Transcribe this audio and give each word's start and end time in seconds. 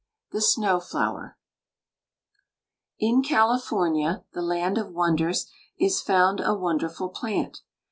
D. 0.31 0.39
THE 0.39 0.41
SNOW 0.41 0.79
FLOWER. 0.79 1.37
In 2.97 3.21
California, 3.21 4.25
the 4.33 4.41
land 4.41 4.79
of 4.79 4.91
wonders, 4.91 5.47
is 5.79 6.01
found 6.01 6.39
a 6.39 6.55
wonderful 6.55 7.09
plant. 7.09 7.61